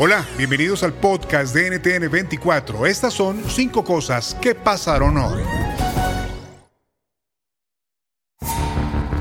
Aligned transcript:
Hola, 0.00 0.24
bienvenidos 0.36 0.82
al 0.82 0.92
podcast 0.92 1.54
de 1.54 1.78
NTN 1.78 2.10
24. 2.10 2.86
Estas 2.86 3.12
son 3.12 3.42
cinco 3.48 3.84
cosas 3.84 4.36
que 4.40 4.54
pasaron 4.54 5.16
hoy. 5.16 5.42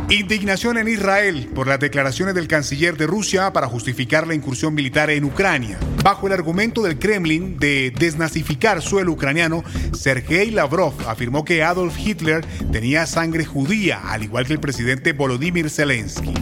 Indignación 0.09 0.77
en 0.77 0.87
Israel 0.87 1.49
por 1.53 1.67
las 1.67 1.79
declaraciones 1.79 2.33
del 2.33 2.47
canciller 2.47 2.95
de 2.95 3.07
Rusia 3.07 3.52
para 3.52 3.67
justificar 3.67 4.25
la 4.25 4.35
incursión 4.35 4.73
militar 4.73 5.09
en 5.09 5.25
Ucrania. 5.25 5.77
Bajo 6.02 6.27
el 6.27 6.33
argumento 6.33 6.81
del 6.81 6.97
Kremlin 6.97 7.57
de 7.59 7.91
desnazificar 7.97 8.81
suelo 8.81 9.11
ucraniano, 9.11 9.65
Sergei 9.91 10.52
Lavrov 10.52 10.93
afirmó 11.07 11.43
que 11.43 11.61
Adolf 11.61 11.97
Hitler 11.99 12.45
tenía 12.71 13.05
sangre 13.05 13.43
judía, 13.43 13.99
al 14.05 14.23
igual 14.23 14.45
que 14.45 14.53
el 14.53 14.59
presidente 14.59 15.11
Volodymyr 15.11 15.69
Zelensky. 15.69 16.33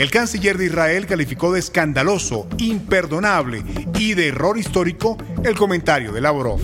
El 0.00 0.10
canciller 0.10 0.56
de 0.56 0.64
Israel 0.64 1.06
calificó 1.06 1.52
de 1.52 1.58
escandaloso, 1.58 2.48
imperdonable 2.56 3.62
y 3.98 4.14
de 4.14 4.28
error 4.28 4.56
histórico 4.56 5.18
el 5.44 5.54
comentario 5.54 6.10
de 6.10 6.22
Lavrov. 6.22 6.58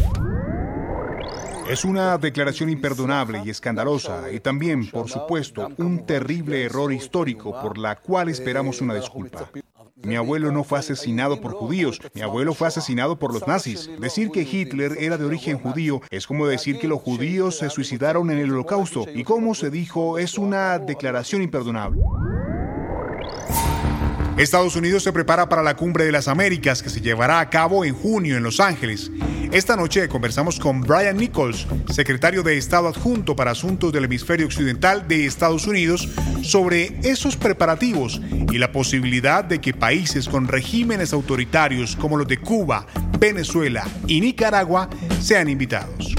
Es 1.68 1.84
una 1.84 2.16
declaración 2.16 2.70
imperdonable 2.70 3.42
y 3.44 3.50
escandalosa 3.50 4.32
y 4.32 4.40
también, 4.40 4.90
por 4.90 5.10
supuesto, 5.10 5.68
un 5.76 6.06
terrible 6.06 6.64
error 6.64 6.90
histórico 6.94 7.52
por 7.60 7.76
la 7.76 7.96
cual 7.96 8.30
esperamos 8.30 8.80
una 8.80 8.94
disculpa. 8.94 9.50
Mi 9.96 10.16
abuelo 10.16 10.50
no 10.50 10.64
fue 10.64 10.78
asesinado 10.78 11.38
por 11.38 11.52
judíos, 11.52 12.00
mi 12.14 12.22
abuelo 12.22 12.54
fue 12.54 12.68
asesinado 12.68 13.18
por 13.18 13.34
los 13.34 13.46
nazis. 13.46 13.90
Decir 14.00 14.30
que 14.30 14.48
Hitler 14.50 14.96
era 14.98 15.18
de 15.18 15.26
origen 15.26 15.58
judío 15.58 16.00
es 16.10 16.26
como 16.26 16.46
decir 16.46 16.78
que 16.78 16.88
los 16.88 17.02
judíos 17.02 17.58
se 17.58 17.68
suicidaron 17.68 18.30
en 18.30 18.38
el 18.38 18.50
holocausto 18.50 19.04
y 19.14 19.24
como 19.24 19.54
se 19.54 19.68
dijo 19.68 20.16
es 20.16 20.38
una 20.38 20.78
declaración 20.78 21.42
imperdonable. 21.42 22.00
Estados 24.36 24.76
Unidos 24.76 25.02
se 25.02 25.14
prepara 25.14 25.48
para 25.48 25.62
la 25.62 25.76
Cumbre 25.76 26.04
de 26.04 26.12
las 26.12 26.28
Américas 26.28 26.82
que 26.82 26.90
se 26.90 27.00
llevará 27.00 27.40
a 27.40 27.48
cabo 27.48 27.86
en 27.86 27.94
junio 27.94 28.36
en 28.36 28.42
Los 28.42 28.60
Ángeles. 28.60 29.10
Esta 29.50 29.76
noche 29.76 30.08
conversamos 30.10 30.60
con 30.60 30.82
Brian 30.82 31.16
Nichols, 31.16 31.66
secretario 31.90 32.42
de 32.42 32.58
Estado 32.58 32.88
adjunto 32.88 33.34
para 33.34 33.52
Asuntos 33.52 33.94
del 33.94 34.04
Hemisferio 34.04 34.44
Occidental 34.44 35.08
de 35.08 35.24
Estados 35.24 35.66
Unidos, 35.66 36.06
sobre 36.42 36.98
esos 37.02 37.34
preparativos 37.36 38.20
y 38.52 38.58
la 38.58 38.72
posibilidad 38.72 39.42
de 39.42 39.58
que 39.58 39.72
países 39.72 40.28
con 40.28 40.48
regímenes 40.48 41.14
autoritarios 41.14 41.96
como 41.96 42.18
los 42.18 42.28
de 42.28 42.36
Cuba, 42.36 42.86
Venezuela 43.18 43.88
y 44.06 44.20
Nicaragua 44.20 44.90
sean 45.18 45.48
invitados. 45.48 46.14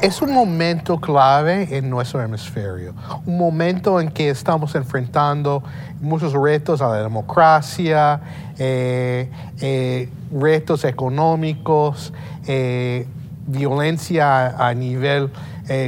Es 0.00 0.22
un 0.22 0.32
momento 0.32 1.00
clave 1.00 1.76
en 1.76 1.90
nuestro 1.90 2.22
hemisferio, 2.22 2.94
un 3.26 3.36
momento 3.36 4.00
en 4.00 4.10
que 4.10 4.30
estamos 4.30 4.76
enfrentando 4.76 5.60
muchos 6.00 6.34
retos 6.34 6.80
a 6.80 6.88
la 6.88 7.02
democracia, 7.02 8.20
eh, 8.58 9.28
eh, 9.60 10.08
retos 10.32 10.84
económicos, 10.84 12.12
eh, 12.46 13.08
violencia 13.48 14.54
a 14.56 14.72
nivel 14.72 15.30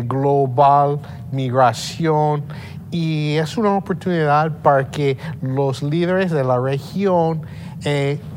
global, 0.07 0.99
migración, 1.31 2.43
y 2.91 3.37
es 3.37 3.57
una 3.57 3.77
oportunidad 3.77 4.51
para 4.59 4.91
que 4.91 5.19
los 5.41 5.85
líderes 5.85 6.33
de 6.33 6.43
la 6.43 6.59
región 6.59 7.43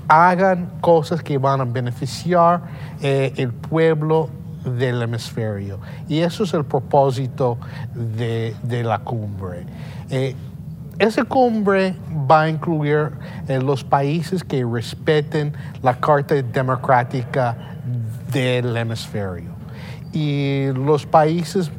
hagan 0.08 0.72
cosas 0.82 1.24
que 1.24 1.38
van 1.40 1.62
a 1.62 1.66
beneficiar 1.66 2.62
el 3.02 3.52
pueblo 3.52 4.30
del 4.63 5.01
hemisferio. 5.01 5.79
Y 6.07 6.19
eso 6.19 6.44
es 6.44 6.53
el 6.53 6.66
propósito 6.66 7.57
de, 7.94 8.56
la 8.84 9.00
cumbre. 9.00 9.66
Eh, 10.09 10.35
esa 11.00 11.24
cumbre 11.24 11.96
va 12.29 12.44
a 12.44 12.50
incluir 12.50 13.12
eh, 13.47 13.59
los 13.59 13.84
países 13.84 14.44
que 14.44 14.63
respeten 14.63 15.53
la 15.81 16.00
Carta 16.00 16.35
Democrática 16.35 17.57
del 18.31 18.75
hemisferio. 18.78 19.51
Y 20.12 20.68
los 20.74 21.06
países 21.06 21.72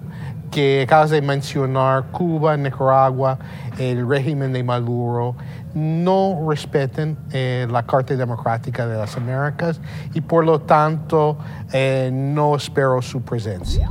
que 0.54 0.82
acabas 0.82 1.10
de 1.10 1.20
mencionar, 1.20 2.12
Cuba, 2.12 2.56
Nicaragua, 2.56 3.40
el 3.76 4.08
régimen 4.08 4.52
de 4.52 4.62
Maduro, 4.62 5.34
no 5.74 6.46
respeten 6.48 7.16
eh, 7.32 7.66
la 7.68 7.82
Carta 7.84 8.14
Democrática 8.14 8.86
de 8.86 8.96
las 8.96 9.16
Américas 9.16 9.80
y 10.14 10.20
por 10.20 10.44
lo 10.44 10.60
tanto 10.60 11.36
eh, 11.72 12.08
no 12.12 12.54
espero 12.54 13.02
su 13.02 13.22
presencia. 13.22 13.90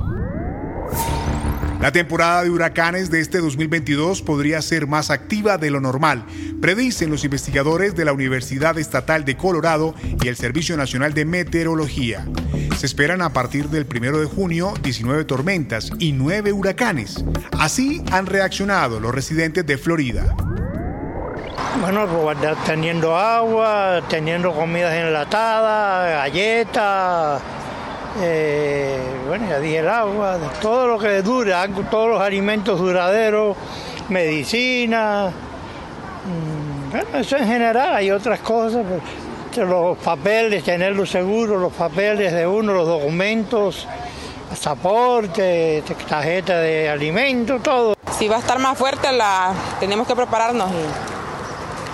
La 1.81 1.91
temporada 1.91 2.44
de 2.44 2.50
huracanes 2.50 3.12
de 3.12 3.19
este 3.19 3.40
2022 3.40 4.22
podría 4.22 4.62
ser 4.62 4.88
más 4.88 5.09
activa 5.09 5.57
de 5.57 5.69
lo 5.69 5.81
normal, 5.81 6.23
predicen 6.62 7.09
los 7.09 7.25
investigadores 7.25 7.94
de 7.94 8.06
la 8.06 8.13
Universidad 8.13 8.78
Estatal 8.78 9.25
de 9.25 9.35
Colorado 9.35 9.94
y 10.23 10.29
el 10.29 10.38
Servicio 10.38 10.78
Nacional 10.78 11.13
de 11.13 11.25
Meteorología. 11.25 12.25
Se 12.75 12.85
esperan 12.85 13.22
a 13.22 13.31
partir 13.31 13.69
del 13.69 13.85
1 13.85 14.19
de 14.19 14.25
junio 14.25 14.74
19 14.81 15.25
tormentas 15.25 15.91
y 16.00 16.12
9 16.12 16.51
huracanes. 16.51 17.24
Así 17.59 18.03
han 18.12 18.25
reaccionado 18.25 19.00
los 19.00 19.13
residentes 19.13 19.66
de 19.66 19.78
Florida. 19.78 20.35
Bueno, 21.81 22.07
teniendo 22.66 23.16
agua, 23.18 24.02
teniendo 24.07 24.53
comidas 24.53 24.94
enlatadas, 24.94 26.12
galletas, 26.12 27.41
eh, 28.22 29.00
bueno, 29.28 29.47
ya 29.50 29.59
dije 29.59 29.79
el 29.79 29.88
agua, 29.88 30.38
todo 30.62 30.88
lo 30.88 31.00
que 31.00 31.22
dura, 31.22 31.68
todos 31.90 32.09
los 32.09 32.22
alimentos 32.22 32.79
duraderos, 32.79 33.57
medicina, 34.09 35.31
mm, 36.25 36.91
bueno, 36.91 37.18
eso 37.18 37.38
en 37.38 37.47
general, 37.47 37.96
hay 37.96 38.12
otras 38.12 38.40
cosas, 38.40 38.85
pues, 38.88 39.02
los 39.58 39.97
papeles, 39.97 40.64
tenerlos 40.64 41.09
seguros, 41.09 41.62
los 41.62 41.74
papeles 41.74 42.34
de 42.34 42.47
uno, 42.47 42.74
los 42.74 42.88
documentos, 42.88 43.88
pasaporte, 44.50 45.84
tarjeta 46.08 46.59
de 46.59 46.90
alimentos, 46.90 47.62
todo. 47.62 47.96
Si 48.18 48.28
va 48.28 48.38
a 48.38 48.40
estar 48.40 48.59
más 48.59 48.78
fuerte, 48.78 49.12
la, 49.12 49.53
tenemos 49.80 50.08
que 50.08 50.16
prepararnos 50.16 50.69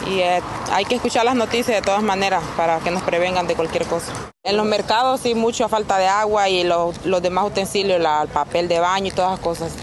y 0.08 0.20
eh, 0.20 0.42
hay 0.72 0.86
que 0.86 0.96
escuchar 0.96 1.26
las 1.26 1.36
noticias 1.36 1.76
de 1.78 1.82
todas 1.82 2.02
maneras 2.02 2.44
para 2.56 2.80
que 2.80 2.92
nos 2.92 3.04
prevengan 3.04 3.48
de 3.48 3.56
cualquier 3.56 3.86
cosa. 3.86 4.12
En 4.44 4.58
los 4.58 4.66
mercados 4.66 5.22
sí, 5.22 5.36
mucha 5.36 5.68
falta 5.68 5.98
de 5.98 6.08
agua 6.08 6.50
y 6.50 6.64
los, 6.64 6.96
demás 7.22 7.46
utensilios, 7.46 8.00
el 8.00 8.28
papel 8.30 8.68
de 8.68 8.80
baño 8.80 9.08
y 9.08 9.12
todas 9.12 9.32
las 9.32 9.40
cosas. 9.40 9.74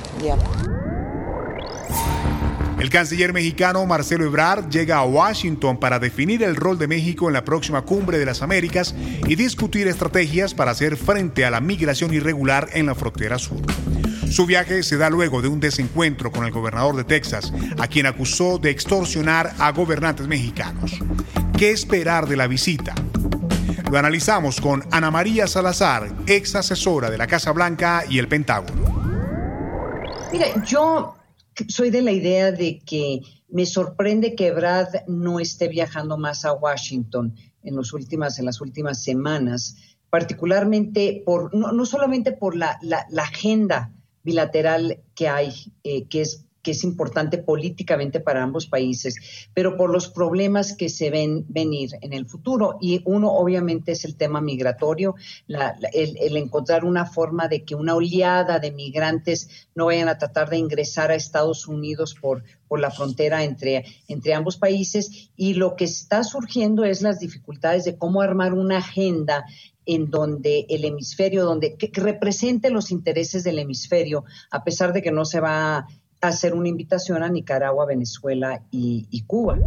El 2.86 2.92
canciller 2.92 3.32
mexicano 3.32 3.84
Marcelo 3.84 4.24
Ebrard 4.26 4.68
llega 4.68 4.98
a 4.98 5.04
Washington 5.04 5.76
para 5.80 5.98
definir 5.98 6.44
el 6.44 6.54
rol 6.54 6.78
de 6.78 6.86
México 6.86 7.26
en 7.26 7.32
la 7.32 7.44
próxima 7.44 7.82
cumbre 7.82 8.16
de 8.16 8.24
las 8.24 8.42
Américas 8.42 8.94
y 9.26 9.34
discutir 9.34 9.88
estrategias 9.88 10.54
para 10.54 10.70
hacer 10.70 10.96
frente 10.96 11.44
a 11.44 11.50
la 11.50 11.60
migración 11.60 12.14
irregular 12.14 12.68
en 12.74 12.86
la 12.86 12.94
frontera 12.94 13.40
sur. 13.40 13.60
Su 14.30 14.46
viaje 14.46 14.84
se 14.84 14.98
da 14.98 15.10
luego 15.10 15.42
de 15.42 15.48
un 15.48 15.58
desencuentro 15.58 16.30
con 16.30 16.44
el 16.44 16.52
gobernador 16.52 16.94
de 16.94 17.02
Texas, 17.02 17.52
a 17.76 17.88
quien 17.88 18.06
acusó 18.06 18.58
de 18.58 18.70
extorsionar 18.70 19.52
a 19.58 19.72
gobernantes 19.72 20.28
mexicanos. 20.28 20.92
¿Qué 21.58 21.72
esperar 21.72 22.28
de 22.28 22.36
la 22.36 22.46
visita? 22.46 22.94
Lo 23.90 23.98
analizamos 23.98 24.60
con 24.60 24.84
Ana 24.92 25.10
María 25.10 25.48
Salazar, 25.48 26.08
ex 26.28 26.54
asesora 26.54 27.10
de 27.10 27.18
la 27.18 27.26
Casa 27.26 27.50
Blanca 27.50 28.04
y 28.08 28.20
el 28.20 28.28
Pentágono. 28.28 28.86
Mira, 30.30 30.62
yo 30.64 31.15
soy 31.68 31.90
de 31.90 32.02
la 32.02 32.12
idea 32.12 32.52
de 32.52 32.80
que 32.80 33.20
Me 33.48 33.64
sorprende 33.64 34.34
que 34.34 34.50
Brad 34.50 34.88
no 35.06 35.38
esté 35.38 35.68
viajando 35.68 36.18
más 36.18 36.44
a 36.44 36.52
Washington 36.52 37.34
en, 37.62 37.76
los 37.76 37.92
últimas, 37.92 38.38
en 38.38 38.44
las 38.44 38.60
últimas 38.60 39.02
semanas, 39.02 39.76
particularmente 40.10 41.22
por, 41.24 41.54
no, 41.54 41.86
solamente 41.86 42.32
por 42.32 42.56
la, 42.56 42.78
agenda 43.16 43.92
bilateral 44.24 45.00
que 45.14 45.28
hay, 45.28 45.52
eh, 45.84 46.08
que 46.08 46.22
es 46.22 46.45
que 46.66 46.72
es 46.72 46.82
importante 46.82 47.38
políticamente 47.38 48.18
para 48.18 48.42
ambos 48.42 48.66
países, 48.66 49.14
pero 49.54 49.76
por 49.76 49.88
los 49.88 50.08
problemas 50.08 50.72
que 50.72 50.88
se 50.88 51.10
ven 51.10 51.44
venir 51.46 51.90
en 52.00 52.12
el 52.12 52.26
futuro. 52.26 52.76
Y 52.80 53.02
uno 53.04 53.30
obviamente 53.30 53.92
es 53.92 54.04
el 54.04 54.16
tema 54.16 54.40
migratorio, 54.40 55.14
el, 55.46 56.36
encontrar 56.36 56.84
una 56.84 57.06
forma 57.06 57.46
de 57.46 57.62
que 57.62 57.76
una 57.76 57.94
oleada 57.94 58.58
de 58.58 58.72
migrantes 58.72 59.68
no 59.76 59.86
vayan 59.86 60.08
a 60.08 60.18
tratar 60.18 60.50
de 60.50 60.58
ingresar 60.58 61.12
a 61.12 61.14
Estados 61.14 61.68
Unidos 61.68 62.16
por, 62.20 62.42
por 62.66 62.80
la 62.80 62.90
frontera 62.90 63.44
entre, 63.44 63.84
entre 64.08 64.34
ambos 64.34 64.56
países. 64.56 65.30
Y 65.36 65.54
lo 65.54 65.76
que 65.76 65.84
está 65.84 66.24
surgiendo 66.24 66.82
es 66.82 67.00
las 67.00 67.20
dificultades 67.20 67.84
de 67.84 67.96
cómo 67.96 68.22
armar 68.22 68.54
una 68.54 68.78
agenda 68.78 69.44
en 69.86 70.10
donde 70.10 70.66
el 70.68 70.84
hemisferio, 70.84 71.44
donde 71.44 71.76
que, 71.76 71.92
represente 71.94 72.70
los 72.70 72.90
intereses 72.90 73.44
del 73.44 73.60
hemisferio, 73.60 74.24
a 74.50 74.64
pesar 74.64 74.92
de 74.92 75.00
que 75.00 75.12
no 75.12 75.24
se 75.24 75.38
va 75.38 75.86
hacer 76.28 76.54
una 76.54 76.68
invitación 76.68 77.22
a 77.22 77.28
Nicaragua, 77.28 77.86
Venezuela 77.86 78.62
y, 78.70 79.22
Cuba. 79.26 79.58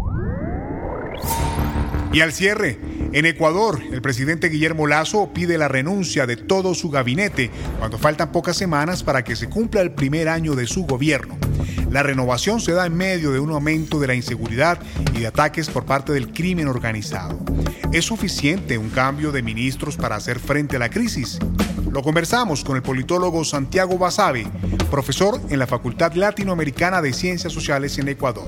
Y 2.11 2.21
al 2.21 2.31
cierre, 2.31 2.79
en 3.13 3.25
Ecuador, 3.25 3.79
el 3.91 4.01
presidente 4.01 4.49
Guillermo 4.49 4.87
Lazo 4.87 5.31
pide 5.33 5.57
la 5.57 5.67
renuncia 5.67 6.25
de 6.25 6.37
todo 6.37 6.73
su 6.73 6.89
gabinete 6.89 7.51
cuando 7.77 7.97
faltan 7.97 8.31
pocas 8.31 8.57
semanas 8.57 9.03
para 9.03 9.23
que 9.23 9.35
se 9.35 9.49
cumpla 9.49 9.81
el 9.81 9.91
primer 9.91 10.27
año 10.27 10.55
de 10.55 10.65
su 10.65 10.85
gobierno. 10.85 11.37
La 11.91 12.03
renovación 12.03 12.59
se 12.59 12.71
da 12.71 12.85
en 12.85 12.95
medio 12.95 13.31
de 13.31 13.39
un 13.39 13.51
aumento 13.51 13.99
de 13.99 14.07
la 14.07 14.15
inseguridad 14.15 14.79
y 15.15 15.19
de 15.19 15.27
ataques 15.27 15.69
por 15.69 15.85
parte 15.85 16.13
del 16.13 16.31
crimen 16.31 16.67
organizado. 16.67 17.39
¿Es 17.91 18.05
suficiente 18.05 18.77
un 18.77 18.89
cambio 18.89 19.31
de 19.31 19.41
ministros 19.41 19.97
para 19.97 20.15
hacer 20.15 20.39
frente 20.39 20.75
a 20.75 20.79
la 20.79 20.89
crisis? 20.89 21.39
Lo 21.91 22.03
conversamos 22.03 22.63
con 22.63 22.75
el 22.75 22.83
politólogo 22.83 23.43
Santiago 23.43 23.97
Basabe, 23.97 24.45
profesor 24.89 25.39
en 25.49 25.59
la 25.59 25.67
Facultad 25.67 26.13
Latinoamericana 26.13 27.01
de 27.01 27.13
Ciencias 27.13 27.53
Sociales 27.53 27.97
en 27.99 28.07
Ecuador. 28.07 28.47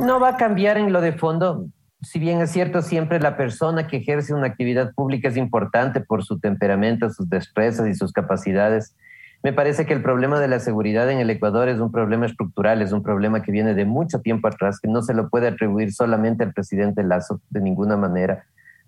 No 0.00 0.20
va 0.20 0.30
a 0.30 0.36
cambiar 0.36 0.76
en 0.76 0.92
lo 0.92 1.00
de 1.00 1.12
fondo. 1.12 1.66
Si 2.02 2.18
bien 2.18 2.40
es 2.40 2.50
cierto, 2.50 2.82
siempre 2.82 3.20
la 3.20 3.36
persona 3.36 3.86
que 3.86 3.98
ejerce 3.98 4.34
una 4.34 4.46
actividad 4.46 4.92
pública 4.94 5.28
es 5.28 5.36
importante 5.36 6.00
por 6.00 6.24
su 6.24 6.38
temperamento, 6.38 7.10
sus 7.10 7.28
destrezas 7.30 7.88
y 7.88 7.94
sus 7.94 8.12
capacidades. 8.12 8.94
Me 9.42 9.52
parece 9.52 9.86
que 9.86 9.94
el 9.94 10.02
problema 10.02 10.40
de 10.40 10.48
la 10.48 10.60
seguridad 10.60 11.10
en 11.10 11.18
el 11.18 11.30
Ecuador 11.30 11.68
es 11.68 11.80
un 11.80 11.92
problema 11.92 12.26
estructural, 12.26 12.82
es 12.82 12.92
un 12.92 13.02
problema 13.02 13.42
que 13.42 13.52
viene 13.52 13.74
de 13.74 13.84
mucho 13.84 14.20
tiempo 14.20 14.48
atrás, 14.48 14.80
que 14.80 14.88
no 14.88 15.02
se 15.02 15.14
lo 15.14 15.28
puede 15.30 15.48
atribuir 15.48 15.92
solamente 15.92 16.44
al 16.44 16.52
presidente 16.52 17.02
Lazo 17.02 17.40
de 17.50 17.60
ninguna 17.60 17.96
manera 17.96 18.44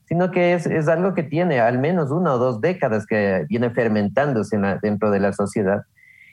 sino 0.08 0.31
que 0.31 0.55
es, 0.55 0.66
es, 0.66 0.88
algo 0.88 1.12
que 1.12 1.22
tiene 1.22 1.60
al 1.60 1.78
menos 1.78 2.10
una 2.10 2.32
o 2.32 2.38
dos 2.38 2.62
décadas 2.62 3.05
que 3.05 3.44
viene 3.46 3.69
fermentándose 3.69 4.58
dentro 4.81 5.10
de 5.10 5.20
la 5.20 5.34
sociedad. 5.34 5.82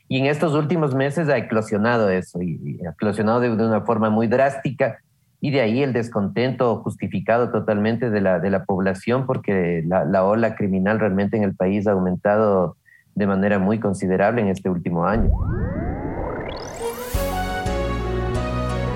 Y 0.07 0.19
en 0.19 0.27
estos 0.27 0.53
últimos 0.53 0.95
meses 0.95 1.27
ha 1.27 1.37
eclosionado 1.37 2.09
eso, 2.09 2.41
y, 2.41 2.79
ha 2.87 2.91
eclosionado 2.91 3.41
de, 3.41 3.51
una 3.51 3.81
forma 3.81 4.09
muy 4.09 4.27
drástica, 4.27 4.99
y 5.41 5.51
de 5.51 5.59
ahí 5.59 5.83
el 5.83 5.91
descontento 5.91 6.77
justificado 6.83 7.51
totalmente 7.51 8.09
de 8.09 8.21
la, 8.21 8.39
de 8.39 8.49
la 8.49 8.63
población, 8.63 9.25
porque 9.25 9.83
la, 9.85 10.05
la 10.05 10.23
ola 10.23 10.55
criminal 10.55 10.99
realmente 10.99 11.35
en 11.35 11.43
el 11.43 11.53
país 11.53 11.85
ha 11.85 11.91
aumentado 11.91 12.77
de 13.13 13.27
manera 13.27 13.59
muy 13.59 13.79
considerable 13.79 14.41
en 14.41 14.47
este 14.47 14.69
último 14.69 15.05
año. 15.05 15.29